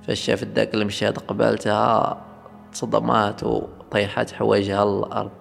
فاش 0.07 0.19
شافت 0.19 0.47
داك 0.47 0.73
المشهد 0.73 1.17
قبالتها 1.17 2.21
تصدمات 2.71 3.43
وطيحات 3.43 4.31
حوايجها 4.31 4.85
للأرض. 4.85 5.31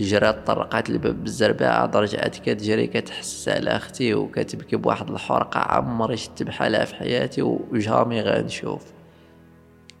جرات 0.00 0.46
طرقات 0.46 0.90
الباب 0.90 1.22
بالزرباعة 1.22 1.90
رجعت 1.94 2.36
كتجري 2.36 2.86
كتحسس 2.86 3.48
على 3.48 3.70
أختي 3.70 4.14
وكتبكي 4.14 4.76
بواحد 4.76 5.10
الحرقة 5.10 5.60
عمري 5.60 6.16
شت 6.16 6.42
بحالها 6.42 6.84
في 6.84 6.94
حياتي 6.94 7.42
وجامي 7.42 8.20
غنشوف. 8.20 8.92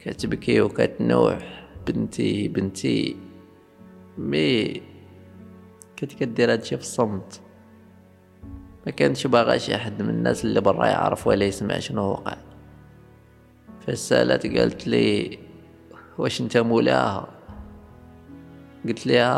كتبكي 0.00 0.60
وكتنوح 0.60 1.64
بنتي 1.86 2.48
بنتي. 2.48 3.31
مي 4.18 4.82
كنت 5.98 6.12
كدير 6.12 6.52
هادشي 6.52 6.76
في 6.76 6.82
الصمت. 6.82 7.40
ما 8.86 8.92
كانش 8.92 9.26
باغا 9.26 9.56
شي 9.58 9.76
حد 9.76 10.02
من 10.02 10.10
الناس 10.10 10.44
اللي 10.44 10.60
برا 10.60 10.86
يعرف 10.86 11.26
ولا 11.26 11.44
يسمع 11.44 11.78
شنو 11.78 12.02
وقع 12.02 12.36
فسالت 13.86 14.46
قالت 14.46 14.88
لي 14.88 15.38
واش 16.18 16.40
انت 16.40 16.56
مولاها؟ 16.56 17.28
قلت 18.88 19.06
لها 19.06 19.36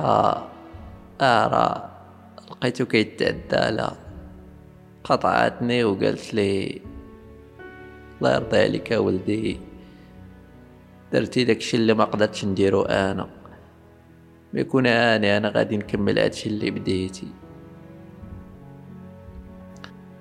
آه 1.20 1.46
راه 1.46 1.90
لقيتو 2.50 2.84
كيتعدى 2.86 3.76
لا. 3.76 3.92
قطعتني 5.04 5.84
وقالت 5.84 6.34
لي 6.34 6.80
الله 8.18 8.34
يرضي 8.34 8.58
عليك 8.58 8.90
ولدي 8.90 9.60
درتي 11.12 11.44
داكشي 11.44 11.76
اللي 11.76 11.94
ما 11.94 12.04
قدرتش 12.04 12.44
نديرو 12.44 12.82
أنا. 12.82 13.28
بيكون 14.54 14.86
آني 14.86 15.36
أنا 15.36 15.48
غادي 15.48 15.76
نكمل 15.76 16.18
هادشي 16.18 16.48
اللي 16.48 16.70
بديتي. 16.70 17.26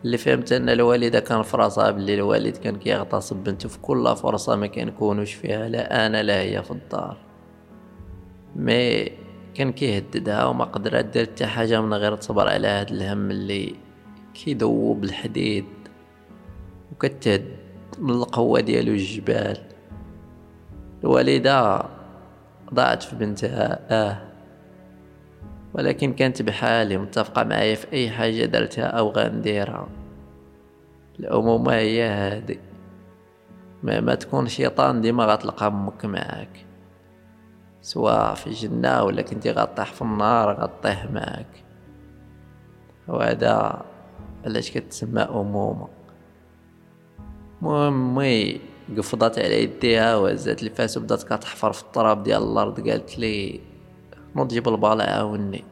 اللي 0.05 0.17
فهمت 0.17 0.51
أن 0.51 0.69
الوالدة 0.69 1.19
كان 1.19 1.41
في 1.41 1.57
راسها 1.57 1.91
بلي 1.91 2.13
الوالد 2.13 2.57
كان 2.57 2.75
كيغتصب 2.75 3.35
بنته 3.35 3.69
في 3.69 3.79
كل 3.79 4.15
فرصة 4.15 4.55
ما 4.55 4.67
كنكونوش 4.67 5.33
فيها 5.33 5.69
لا 5.69 6.05
أنا 6.05 6.23
لا 6.23 6.41
هي 6.41 6.63
في 6.63 6.71
الدار. 6.71 7.17
مي 8.55 9.11
كان 9.53 9.71
كيهددها 9.71 10.45
وما 10.45 10.65
قدرت 10.65 11.05
دير 11.05 11.25
حتى 11.25 11.45
حاجة 11.45 11.81
من 11.81 11.93
غير 11.93 12.15
تصبر 12.15 12.47
على 12.47 12.67
هاد 12.67 12.89
الهم 12.89 13.31
اللي 13.31 13.75
كيذوب 14.33 15.03
الحديد 15.03 15.65
وكتهد 16.91 17.45
من 17.99 18.09
القوة 18.09 18.59
ديالو 18.59 18.91
الجبال. 18.91 19.57
الوالدة 21.03 21.85
ضاعت 22.73 23.03
في 23.03 23.15
بنتها. 23.15 23.79
آه. 23.89 24.17
ولكن 25.73 26.13
كانت 26.13 26.41
بحالي 26.41 26.97
متفقة 26.97 27.43
معايا 27.43 27.75
في 27.75 27.93
أي 27.93 28.09
حاجة 28.09 28.45
درتها 28.45 28.85
أو 28.85 29.09
غنديرها. 29.09 29.87
الامومه 31.19 31.73
هي 31.73 32.03
هادي. 32.03 32.59
ما 33.83 34.15
تكون 34.15 34.47
شيطان 34.47 35.01
ديما 35.01 35.25
غتلقى 35.25 35.67
أمك 35.67 36.05
معاك. 36.05 36.65
سواء 37.81 38.33
في 38.33 38.47
الجنة 38.47 39.03
ولا 39.03 39.21
كنتي 39.21 39.51
غطيح 39.51 39.93
في 39.93 40.01
النار 40.01 40.53
غطيح 40.53 41.11
معاك. 41.11 41.63
وهذا 43.07 43.81
علاش 44.45 44.71
كتسمى 44.71 45.21
أمومة. 45.21 45.87
المهم 47.61 48.15
مي 48.15 48.61
قفضات 48.97 49.39
على 49.39 49.63
يديها 49.63 50.15
وهزات 50.15 50.63
الفاس 50.63 50.97
وبدات 50.97 51.23
كتحفر 51.23 51.71
في 51.71 51.81
التراب 51.81 52.23
ديال 52.23 52.43
الأرض 52.43 52.89
قالت 52.89 53.19
لي 53.19 53.59
نوض 54.35 54.47
جيب 54.47 54.67
البالا 54.67 55.15
عاوني. 55.15 55.63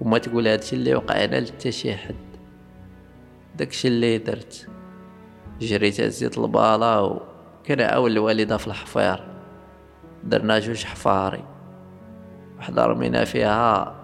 وما 0.00 0.18
تقول 0.18 0.48
هادشي 0.48 0.76
اللي 0.76 0.94
وقع 0.94 1.24
أنا 1.24 1.40
لتا 1.40 1.70
شي 1.70 1.94
حد. 1.94 2.14
داكشي 3.56 3.88
اللي 3.88 4.18
درت. 4.18 4.68
جريت 5.60 6.00
هزيت 6.00 6.38
البالا 6.38 6.98
وكنعاون 6.98 8.10
الوالدة 8.10 8.56
في 8.56 8.66
الحفير. 8.66 9.24
درنا 10.24 10.58
جوج 10.58 10.84
حفاري. 10.84 11.44
وحده 12.58 12.86
رمينا 12.86 13.24
فيها 13.24 13.96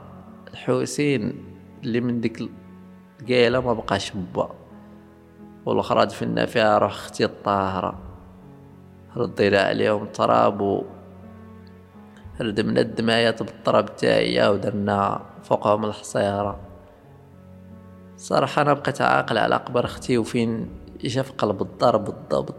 الحوسين 0.51 1.45
اللي 1.85 2.01
من 2.01 2.21
ديك 2.21 2.43
القيلة 3.21 3.61
ما 3.61 3.73
بقاش 3.73 4.13
با 4.35 4.55
والأخرى 5.67 6.07
دفنا 6.07 6.47
فيها 6.47 6.79
روح 6.79 6.93
أختي 6.93 7.25
الطاهرة. 7.25 8.12
ردينا 9.17 9.61
عليهم 9.61 10.03
التراب 10.03 10.61
و 10.61 10.85
ردمنا 12.41 12.81
الدمايات 12.81 13.43
بالتراب 13.43 13.97
تاعي 13.97 14.49
ودرنا 14.49 15.21
فوقهم 15.43 15.85
الحصيرة 15.85 16.61
صراحة 18.17 18.63
أنا 18.63 18.73
بقيت 18.73 19.01
عاقل 19.01 19.39
على 19.39 19.55
قبر 19.57 19.85
أختي 19.85 20.19
وفين 20.19 20.69
جا 21.05 21.23
في 21.23 21.33
قلب 21.33 21.63
الدار 21.63 21.97
بالضبط. 21.97 22.55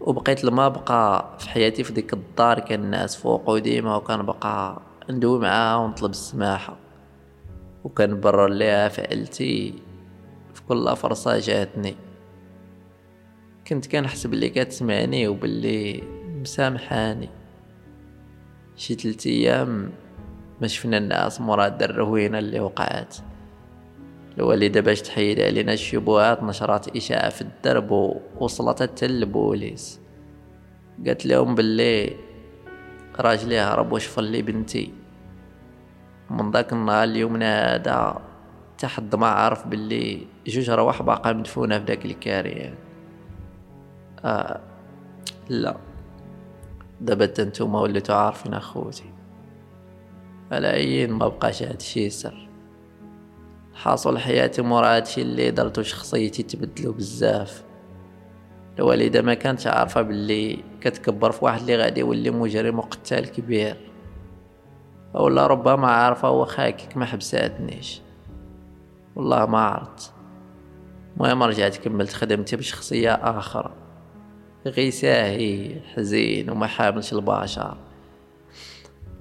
وبقيت 0.00 0.44
لما 0.44 0.68
بقى 0.68 1.24
في 1.38 1.48
حياتي 1.50 1.84
في 1.84 1.92
ديك 1.92 2.12
الدار 2.12 2.60
كان 2.60 2.84
الناس 2.84 3.16
فوق 3.16 3.50
وديما 3.50 3.96
وكان 3.96 4.22
بقى 4.22 4.82
ندوي 5.10 5.38
معاها 5.38 5.76
ونطلب 5.76 6.10
السماحة. 6.10 6.76
وكان 7.84 8.20
برر 8.20 8.48
ليها 8.48 8.88
فعلتي 8.88 9.74
في 10.54 10.62
كل 10.68 10.96
فرصة 10.96 11.38
جاتني. 11.38 11.96
كنت 13.68 13.86
كنحسب 13.86 14.34
اللي 14.34 14.48
كتسمعني 14.48 15.28
وباللي 15.28 16.02
مسامحاني. 16.40 17.28
شي 18.76 18.94
تلت 18.94 19.26
أيام 19.26 19.90
ما 20.60 20.66
شفنا 20.66 20.98
الناس 20.98 21.40
مراد 21.40 21.82
الروينة 21.82 22.38
اللي 22.38 22.60
وقعت. 22.60 23.16
الوالدة 24.38 24.80
باش 24.80 25.02
تحيد 25.02 25.40
علينا 25.40 25.72
الشبهات 25.72 26.42
نشرات 26.42 26.96
إشاعة 26.96 27.28
في 27.28 27.42
الدرب 27.42 27.90
ووصلت 27.90 28.82
حتى 28.82 29.06
للبوليس. 29.06 30.00
قالت 31.06 31.26
لهم 31.26 31.54
باللي 31.54 32.16
راجلي 33.18 33.58
هرب 33.58 33.92
وشفر 33.92 34.22
لي 34.22 34.42
بنتي. 34.42 34.92
من 36.30 36.50
ذاك 36.50 36.72
النهار 36.72 37.04
اليومنا 37.04 37.74
هذا 37.74 38.22
تحد 38.78 39.14
ما 39.14 39.26
عارف 39.26 39.66
باللي 39.66 40.26
جوج 40.46 40.70
رواح 40.70 41.02
باقا 41.02 41.32
مدفونة 41.32 41.78
في 41.78 41.84
داك 41.84 42.04
الكاريان 42.04 42.74
آه 44.26 44.60
لا. 45.48 45.76
دابا 47.00 47.26
نتوما 47.44 47.80
وليتو 47.80 48.12
عارفين 48.12 48.54
أخوتي. 48.54 49.12
على 50.52 50.72
ايين 50.72 51.12
ما 51.12 51.28
بقاش 51.28 51.62
هادشي 51.62 52.10
سر 52.10 52.48
حاصل 53.74 54.18
حياتي 54.18 54.62
مورا 54.62 54.96
هادشي 54.96 55.22
اللي 55.22 55.50
درتو 55.50 55.82
شخصيتي 55.82 56.42
تبدلو 56.42 56.92
بزاف. 56.92 57.64
الوالدة 58.78 59.22
ما 59.22 59.34
كانت 59.34 59.66
عارفة 59.66 60.02
باللي 60.02 60.64
كتكبر 60.80 61.32
في 61.32 61.44
واحد 61.44 61.60
اللي 61.60 61.76
غادي 61.76 62.00
يولي 62.00 62.30
مجرم 62.30 62.78
وقتال 62.78 63.32
كبير. 63.32 63.76
أولا 65.16 65.46
ربما 65.46 65.88
عارفة 65.88 66.30
واخا 66.30 66.68
هكاك 66.68 66.96
ما 66.96 67.04
حبساتنيش. 67.04 68.00
والله 69.16 69.46
ما 69.46 69.58
عرفت. 69.58 70.12
المهم 71.16 71.42
رجعت 71.42 71.76
كملت 71.76 72.12
خدمتي 72.12 72.56
بشخصية 72.56 73.14
أخرى 73.14 73.85
غي 74.66 74.90
ساهي 74.90 75.80
حزين 75.94 76.50
وما 76.50 76.66
حاملش 76.66 77.12
البشر. 77.12 77.76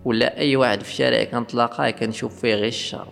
ولا 0.06 0.38
أي 0.38 0.56
واحد 0.56 0.84
في 0.84 0.90
الشارع 0.90 1.24
كنتلاقاه 1.24 1.90
كنشوف 1.90 2.42
فيه 2.42 2.56
غير 2.56 2.68
الشر. 2.68 3.08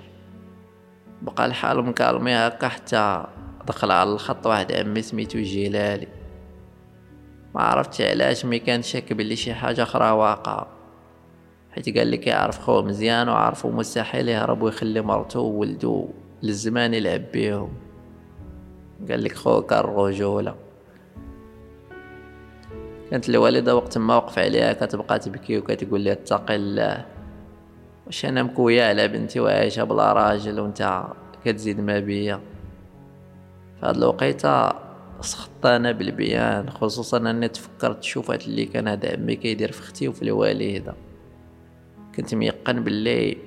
بقى 1.22 1.46
الحال 1.46 1.86
مكالمي 1.86 2.34
هكا 2.34 2.67
حتى 2.67 3.26
دخل 3.67 3.91
على 3.91 4.10
الخط 4.13 4.48
واحد 4.48 4.72
عمي 4.72 5.02
سميتو 5.02 5.39
جلالي 5.39 6.08
ما 7.56 7.62
عرفتش 7.62 8.02
علاش 8.02 8.46
مي 8.46 8.60
كان 8.60 8.82
شاك 8.82 9.13
بلي 9.13 9.36
شي 9.36 9.54
حاجة 9.54 9.84
أخرى 9.84 10.12
واقعة 10.12 10.67
حيت 11.72 11.98
قال 11.98 12.08
لي 12.08 12.17
كيعرف 12.17 12.60
خوه 12.60 12.84
مزيان 12.84 13.30
وعرفو 13.30 13.72
مستحيل 13.72 14.30
يهرب 14.30 14.62
ويخلي 14.62 15.02
مرتو 15.02 15.39
وولدو 15.39 16.10
للزمان 16.43 16.93
يلعب 16.93 17.32
بيهم. 17.34 17.74
قال 19.10 19.24
لك 19.24 19.36
خوه 19.36 19.62
كان 19.62 19.80
رجولة. 19.80 20.56
كانت 23.13 23.30
الوالدة 23.30 23.76
وقت 23.76 23.97
ما 23.97 24.15
وقف 24.15 24.39
عليها 24.39 24.73
كتبقى 24.73 25.19
تبكي 25.19 25.58
وكتقول 25.58 26.02
لي 26.02 26.12
اتقي 26.12 26.56
الله. 26.56 27.06
واش 28.06 28.26
أنا 28.26 28.43
مكوية 28.43 28.84
على 28.84 29.08
بنتي 29.08 29.39
وعايشة 29.39 29.84
بلا 29.84 30.13
راجل 30.13 30.60
وأنت 30.60 31.04
كتزيد 31.45 31.80
ما 31.80 31.99
بيا. 31.99 32.39
في 33.80 33.86
هاد 33.86 33.97
الوقيتة 33.97 34.73
سخطت 35.21 35.65
أنا 35.65 35.91
بالبيان 35.91 36.69
خصوصا 36.69 37.17
أني 37.17 37.47
تفكرت 37.47 38.04
شوفات 38.04 38.47
اللي 38.47 38.65
كان 38.65 38.88
هذا 38.88 39.13
عمي 39.13 39.36
كيدير 39.36 39.71
في 39.71 39.82
أختي 39.82 40.08
وفي 40.08 40.21
الوالدة. 40.21 40.93
كنت 42.15 42.36
ميقن 42.36 42.84
باللي 42.84 43.38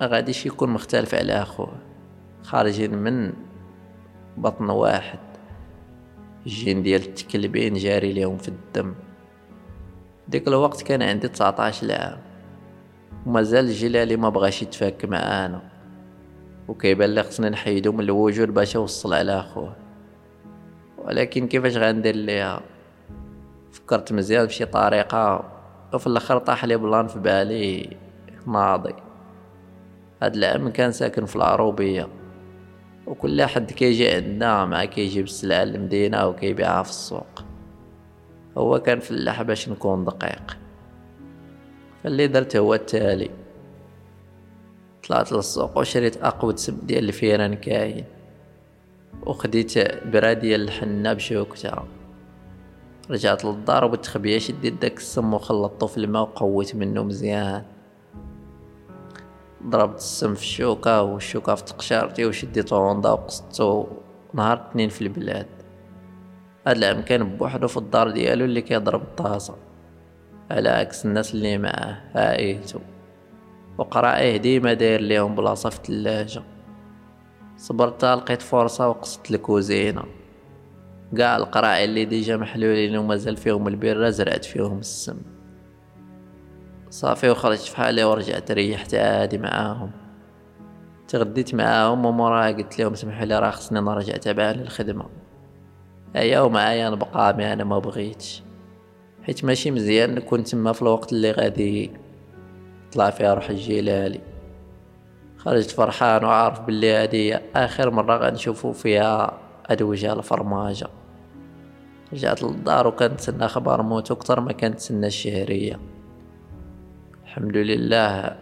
ما 0.00 0.06
غاديش 0.06 0.46
يكون 0.46 0.70
مختلف 0.70 1.14
على 1.14 1.32
أخوه. 1.32 1.72
خارجين 2.42 2.94
من 2.94 3.32
بطن 4.36 4.70
واحد. 4.70 5.31
الجين 6.46 6.82
ديال 6.82 7.02
التكلبين 7.02 7.74
جاري 7.74 8.12
ليهم 8.12 8.36
في 8.36 8.48
الدم. 8.48 8.94
ديك 10.28 10.48
الوقت 10.48 10.82
كان 10.82 11.02
عندي 11.02 11.28
19 11.28 11.92
عام. 11.92 12.18
ومازال 13.26 13.72
جلالي 13.72 14.16
ما 14.16 14.28
بغاش 14.28 14.62
يتفاك 14.62 15.04
معانا 15.04 15.62
وكيبان 16.68 17.10
لي 17.10 17.22
خصني 17.22 17.50
نحيدو 17.50 17.92
من 17.92 18.00
الوجود 18.00 18.54
باش 18.54 18.76
اوصل 18.76 19.14
على 19.14 19.40
أخوه. 19.40 19.76
ولكن 20.98 21.48
كيفاش 21.48 21.76
غندير 21.76 22.16
ليها؟ 22.16 22.60
فكرت 23.72 24.12
مزيان 24.12 24.46
بشي 24.46 24.64
طريقة 24.64 25.52
وفي 25.94 26.06
الآخر 26.06 26.38
طاح 26.38 26.64
لي 26.64 26.76
بلان 26.76 27.06
في 27.06 27.18
بالي. 27.18 27.96
ماضي 28.46 28.94
هاد 30.22 30.36
العام 30.36 30.68
كان 30.68 30.92
ساكن 30.92 31.26
في 31.26 31.36
العروبية. 31.36 32.08
وكل 33.06 33.42
حد 33.42 33.72
كيجي 33.72 34.08
عندنا 34.10 34.64
مع 34.64 34.84
كيجيب 34.84 35.24
السلعه 35.24 35.64
للمدينه 35.64 36.26
وكيبيعها 36.26 36.82
في 36.82 36.90
السوق. 36.90 37.44
هو 38.58 38.78
كان 38.78 39.00
فلاح 39.00 39.42
باش 39.42 39.68
نكون 39.68 40.04
دقيق. 40.04 40.58
فاللي 42.02 42.26
درت 42.26 42.56
هو 42.56 42.74
التالي. 42.74 43.30
طلعت 45.08 45.32
للسوق 45.32 45.78
وشريت 45.78 46.22
أقود 46.22 46.58
سم 46.58 46.78
ديال 46.82 47.08
الفيران 47.08 47.54
كاين. 47.54 48.04
وخديت 49.26 49.78
برا 50.06 50.32
ديال 50.32 50.62
الحنة 50.62 51.12
بشوكتها 51.12 51.84
رجعت 53.10 53.44
للدار 53.44 53.84
وبالتخبية 53.84 54.38
شديت 54.38 54.72
داك 54.72 54.96
السم 54.96 55.34
وخلطتو 55.34 55.86
في 55.86 55.96
الماء 55.96 56.22
وقويت 56.22 56.76
منه 56.76 57.02
مزيان. 57.02 57.62
ضربت 59.66 59.96
السم 59.96 60.34
في 60.34 60.42
الشوكة 60.42 61.02
والشوكة 61.02 61.54
في 61.54 61.64
تقشارتي 61.64 62.26
وشديتو 62.26 62.76
هوندا 62.76 63.10
وقصدتو 63.10 63.86
نهار 64.34 64.68
اثنين 64.70 64.88
في 64.88 65.02
البلاد. 65.02 65.46
هاد 66.66 66.76
العام 66.76 67.02
كان 67.02 67.36
بوحدو 67.36 67.68
في 67.68 67.76
الدار 67.76 68.10
ديالو 68.10 68.44
اللي 68.44 68.62
كيضرب 68.62 69.02
الطاسة. 69.02 69.56
على 70.50 70.68
عكس 70.68 71.06
الناس 71.06 71.34
اللي 71.34 71.58
معاه 71.58 72.00
عائلته 72.14 72.80
وقرايه 73.78 74.36
ديما 74.36 74.72
داير 74.72 75.00
ليهم 75.00 75.34
بلاصة 75.34 75.70
في 75.70 75.78
الثلاجة. 75.78 76.42
صبرت 77.56 78.04
لقيت 78.04 78.42
فرصة 78.42 78.88
وقصدت 78.88 79.30
الكوزينة. 79.30 80.04
قاع 81.18 81.36
القراعي 81.36 81.84
اللي 81.84 82.04
déjà 82.04 82.36
محلولين 82.36 82.96
ومازال 82.96 83.36
فيهم 83.36 83.68
البيرة 83.68 84.10
زرعت 84.10 84.44
فيهم 84.44 84.78
السم. 84.78 85.18
صافي 86.92 87.30
وخرجت 87.30 87.60
في 87.60 87.76
حالي 87.76 88.04
ورجعت 88.04 88.50
ريحت 88.50 88.94
عادي 88.94 89.38
معاهم. 89.38 89.90
تغديت 91.08 91.54
معاهم 91.54 92.04
وموراها 92.04 92.50
قلت 92.52 92.78
لهم 92.78 92.94
سمحوا 92.94 93.24
لي 93.24 93.38
راه 93.38 93.50
خصني 93.50 93.80
نرجع 93.80 94.16
تابع 94.16 94.50
للخدمة. 94.50 95.04
ايا 96.16 96.40
ومعايا 96.40 96.90
نبقى 96.90 97.36
مي 97.36 97.52
أنا 97.52 97.64
ما 97.64 97.78
بغيتش. 97.78 98.42
حيت 99.22 99.44
ماشي 99.44 99.70
مزيان 99.70 100.14
نكون 100.14 100.44
تما 100.44 100.72
في 100.72 100.82
الوقت 100.82 101.12
اللي 101.12 101.30
غادي 101.30 101.90
طلع 102.92 103.10
فيها 103.10 103.34
روح 103.34 103.50
الجلالي 103.50 104.20
خرجت 105.36 105.70
فرحان 105.70 106.24
وعارف 106.24 106.60
بلي 106.60 106.92
هادي 106.92 107.36
آخر 107.36 107.90
مرة 107.90 108.16
غنشوفو 108.16 108.72
فيها 108.72 109.38
هاد 109.70 109.82
وجه 109.82 110.12
الفرماجة. 110.12 110.86
رجعت 112.12 112.42
للدار 112.42 112.86
وكنتسنى 112.86 113.48
خبر 113.48 113.82
موتو 113.82 114.14
كتر 114.14 114.40
ما 114.40 114.52
كنتسنى 114.52 115.06
الشهرية. 115.06 115.91
الحمد 117.32 117.56
لله 117.56 118.36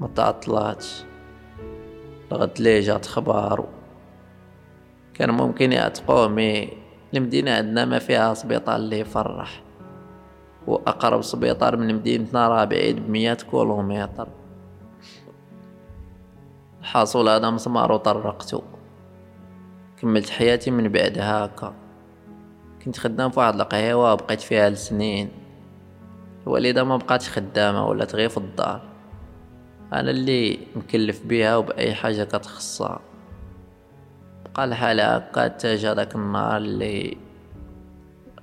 ما 0.00 0.08
تعطلاتش. 0.16 1.04
لغد 2.32 2.60
لي 2.60 2.80
جات 2.80 3.06
خبارو. 3.06 3.66
كان 5.14 5.30
ممكن 5.30 5.72
يعتقوه 5.72 6.28
مي 6.28 6.68
المدينة 7.14 7.50
عندنا 7.50 7.84
ما 7.84 7.98
فيها 7.98 8.34
سبيطار 8.34 8.76
اللي 8.76 9.00
يفرح. 9.00 9.62
وأقرب 10.66 11.22
سبيطار 11.22 11.76
من 11.76 11.94
مدينتنا 11.94 12.48
راه 12.48 12.64
بعيد 12.64 13.06
بمية 13.06 13.34
كيلومتر. 13.34 14.28
الحاصل 16.80 17.28
هذا 17.28 17.50
مسمار 17.50 17.92
وطرقتو 17.92 18.62
كملت 20.00 20.30
حياتي 20.30 20.70
من 20.70 20.88
بعد 20.88 21.18
هاكا 21.18 21.74
كنت 22.84 22.98
خدام 22.98 23.30
في 23.30 23.40
واحد 23.40 23.54
القهيوة 23.54 24.12
وبقيت 24.12 24.40
فيها 24.40 24.70
لسنين. 24.70 25.47
الوالدة 26.48 26.84
ما 26.84 26.96
بقاتش 26.96 27.28
خدامة 27.28 27.86
ولات 27.86 28.14
غير 28.14 28.28
في 28.28 28.36
الدار. 28.36 28.80
أنا 29.92 30.10
اللي 30.10 30.58
مكلف 30.76 31.26
بيها 31.26 31.56
وبأي 31.56 31.94
حاجة 31.94 32.24
كتخصها. 32.24 33.00
بقى 34.44 34.64
الحال 34.64 35.00
هكا 35.00 35.44
حتى 35.44 35.74
جا 35.74 35.94
داك 35.94 36.14
النهار 36.14 36.56
اللي 36.56 37.16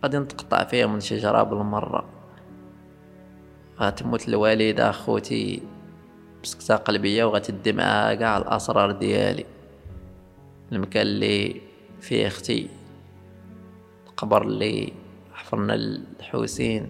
غادي 0.03 0.17
نتقطع 0.17 0.63
فيه 0.63 0.85
من 0.85 0.99
شجرة 0.99 1.43
بالمرة 1.43 2.05
غتموت 3.79 4.27
الوالدة 4.27 4.91
خوتي 4.91 5.61
بسكتة 6.43 6.75
قلبية 6.75 7.23
وغتدي 7.25 7.73
معاها 7.73 8.15
قاع 8.15 8.37
الأسرار 8.37 8.91
ديالي. 8.91 9.45
المكان 10.71 11.01
اللي 11.01 11.61
فيه 12.01 12.27
أختي. 12.27 12.69
القبر 14.07 14.41
اللي 14.41 14.93
حفرنا 15.33 15.73
الحوسين 15.75 16.87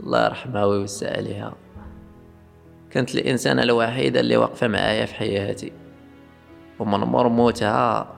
الله 0.00 0.24
يرحمها 0.24 0.64
ويوسع 0.64 1.16
عليها. 1.16 1.54
كانت 2.90 3.14
الإنسانة 3.14 3.62
الوحيدة 3.62 4.20
اللي 4.20 4.36
واقفة 4.36 4.68
معايا 4.68 5.06
في 5.06 5.14
حياتي. 5.14 5.72
ومن 6.78 6.98
مر 6.98 7.28
موتها 7.28 8.14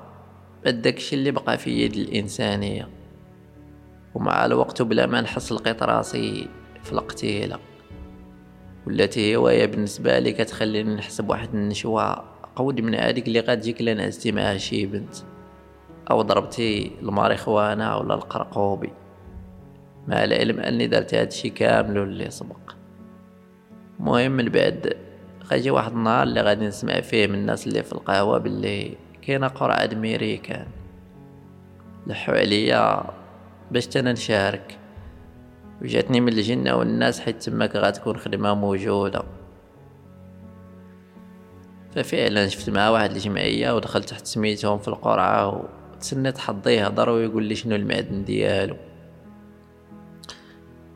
بداكشي 0.65 1.17
اللي 1.17 1.31
بقى 1.31 1.59
في 1.59 1.71
يد 1.85 1.93
الإنسانية. 1.95 2.89
ومع 4.15 4.45
الوقت 4.47 4.83
بلا 4.83 5.07
ما 5.07 5.21
نحس 5.21 5.53
لقيت 5.53 5.83
راسي 5.83 6.49
في 6.83 6.93
القتيلة. 6.93 7.59
والتي 8.87 9.37
هواية 9.37 9.67
بالنسبة 9.67 10.19
لي 10.19 10.33
كتخليني 10.33 10.95
نحس 10.95 11.21
بواحد 11.21 11.55
النشوة 11.55 12.25
قود 12.57 12.81
من 12.81 12.95
هذيك 12.95 13.29
اللي 13.29 13.41
غتجيك 13.41 13.83
لنعستي 13.83 14.33
معها 14.33 14.57
شي 14.57 14.87
بنت. 14.87 15.15
أو 16.11 16.23
ضربتي 16.23 16.93
الماريخوانا 17.03 17.97
ولا 17.97 18.15
القرقوبي 18.15 18.93
مع 20.09 20.25
العلم 20.25 20.61
أني 20.61 20.87
درت 20.87 21.15
هادشي 21.15 21.51
كامل 21.51 21.99
اللي 21.99 22.31
سبق. 22.31 22.73
مهم 23.99 24.33
من 24.33 24.49
بعد 24.49 24.97
غيجي 25.51 25.71
واحد 25.71 25.93
النهار 25.93 26.23
اللي 26.23 26.41
غادي 26.41 26.67
نسمع 26.67 27.01
فيه 27.01 27.27
من 27.27 27.35
الناس 27.35 27.67
اللي 27.67 27.83
في 27.83 27.93
القهوة 27.93 28.39
باللي 28.39 28.97
كاينة 29.23 29.49
قرعة 29.49 29.91
ميريكان 29.93 30.67
لحو 32.07 32.33
عليا 32.33 33.05
باش 33.71 33.97
أنا 33.97 34.13
نشارك. 34.13 34.79
وجاتني 35.83 36.21
من 36.21 36.29
الجنة 36.29 36.77
والناس 36.77 37.21
حيت 37.21 37.43
تماك 37.43 37.77
غتكون 37.77 38.17
خدمة 38.17 38.55
موجودة. 38.55 39.23
ففعلا 41.95 42.49
شفت 42.49 42.71
مع 42.71 42.89
واحد 42.89 43.11
الجمعية 43.11 43.77
ودخلت 43.77 44.09
تحت 44.09 44.27
سميتهم 44.27 44.79
في 44.79 44.89
القرعة 44.89 45.67
وتسنيت 45.93 46.39
حظي 46.39 46.73
يهضر 46.75 47.11
ويقول 47.11 47.45
لي 47.45 47.55
شنو 47.55 47.77
المعدن 47.77 48.25
ديالو. 48.25 48.77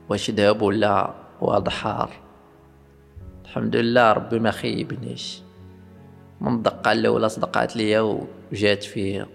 واش 0.09 0.31
ذهب 0.31 0.62
ولا 0.62 1.14
واضح 1.40 1.73
حار 1.73 2.11
الحمد 3.49 3.77
لله 3.77 4.12
ربي 4.12 4.38
ما 4.38 4.51
خيبنيش. 4.51 5.42
من 6.40 6.55
الدقة 6.55 6.92
الأولى 6.92 7.29
صدقات 7.29 7.77
ليا 7.77 8.21
وجات 8.53 8.83
فيا. 8.83 9.27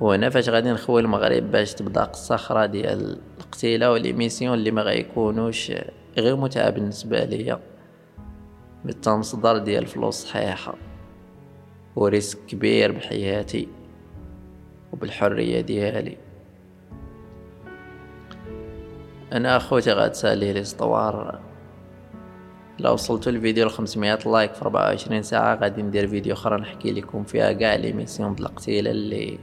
وهنا 0.00 0.30
فاش 0.30 0.48
غادي 0.48 0.70
نخوي 0.70 1.00
المغرب 1.00 1.50
باش 1.50 1.74
تبدا 1.74 2.10
أخرى 2.30 2.68
ديال 2.68 3.20
القتيلة 3.38 3.92
والإميسيون 3.92 4.54
اللي 4.54 4.70
ما 4.70 4.82
غيكونوش 4.82 5.72
غير 6.18 6.36
متعة 6.36 6.70
بالنسبة 6.70 7.24
ليا. 7.24 7.60
بل 8.84 9.05
تا 9.05 9.16
مصدر 9.16 9.58
ديال 9.58 9.82
الفلوس 9.82 10.14
صحيحة. 10.14 10.74
و 11.96 12.02
risque 12.02 12.38
كبير 12.46 12.92
بحياتي 12.92 13.68
وبالحرية 14.92 15.60
ديالي. 15.60 16.25
أنا 19.32 19.56
أخوتي 19.56 19.92
غتسالي 19.92 20.52
les 20.52 20.64
histoires 20.64 21.40
لو 22.78 22.92
وصلتوا 22.92 23.32
الفيديو 23.32 23.66
ل 23.66 23.70
500 23.70 24.18
like 24.26 24.54
في 24.54 24.62
24 24.62 25.22
ساعة 25.22 25.54
غادي 25.54 25.82
ندير 25.82 26.08
فيديو 26.08 26.34
أخرى 26.34 26.60
نحكي 26.60 26.92
لكم 26.92 27.24
فيها 27.24 27.52
كاع 27.52 27.74
les 27.74 27.92
missions 27.92 28.34
د 28.34 28.40
القتيلة 28.40 28.90
اللي 28.90 29.38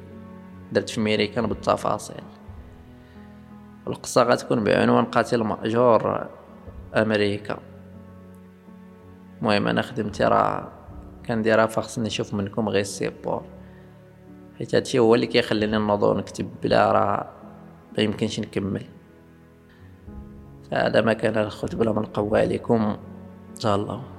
درت 0.71 0.89
في 0.89 1.01
ميريكان 1.01 1.47
بالتفاصيل. 1.47 2.23
القصة 3.87 4.23
غتكون 4.23 4.63
بعنوان 4.63 5.05
قاتل 5.05 5.43
مأجور 5.43 6.27
أمريكا. 6.95 7.57
المهم 9.39 9.67
أنا 9.67 9.81
خدمتي 9.81 10.23
راه 10.23 10.71
كنديرها 11.25 11.65
فخصني 11.65 12.05
نشوف 12.05 12.33
منكم 12.33 12.69
غير 12.69 12.81
السيبور. 12.81 13.43
حيت 14.57 14.75
هادشي 14.75 14.99
هو 14.99 15.15
اللي 15.15 15.27
كيخليني 15.27 15.77
نوضو 15.77 16.13
نكتب 16.13 16.49
بلا 16.63 16.91
راه 16.91 17.29
ما 17.97 18.03
يمكنش 18.03 18.39
نكمل. 18.39 18.85
هذا 20.73 21.01
ما 21.01 21.13
كان 21.13 21.37
الخطبة 21.37 21.93
من 21.93 22.05
قوى 22.05 22.39
عليكم. 22.39 22.97
إن 23.55 23.59
شاء 23.59 23.75
الله 23.75 24.12